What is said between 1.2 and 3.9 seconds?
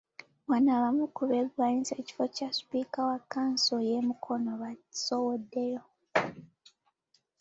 beegwanyiza ekifo kya Sipiika wa kkanso